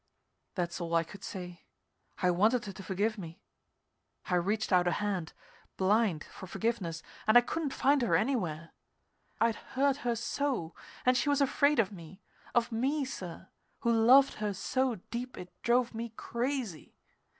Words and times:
That's 0.55 0.81
all 0.81 0.95
I 0.95 1.03
could 1.03 1.23
say. 1.23 1.61
I 2.23 2.31
wanted 2.31 2.65
her 2.65 2.71
to 2.71 2.81
forgive 2.81 3.19
me. 3.19 3.43
I 4.25 4.33
reached 4.33 4.73
out 4.73 4.87
a 4.87 4.93
hand, 4.93 5.31
blind, 5.77 6.23
for 6.23 6.47
forgiveness, 6.47 7.03
and 7.27 7.37
I 7.37 7.41
couldn't 7.41 7.71
find 7.71 8.01
her 8.01 8.15
anywhere. 8.15 8.71
I 9.39 9.45
had 9.45 9.55
hurt 9.77 9.97
her 9.97 10.15
so, 10.15 10.73
and 11.05 11.15
she 11.15 11.29
was 11.29 11.39
afraid 11.39 11.77
of 11.77 11.91
me, 11.91 12.19
of 12.55 12.71
me, 12.71 13.05
sir, 13.05 13.49
who 13.81 13.93
loved 13.93 14.33
her 14.41 14.55
so 14.55 14.95
deep 15.11 15.37
it 15.37 15.53
drove 15.61 15.93
me 15.93 16.09
crazy. 16.17 16.95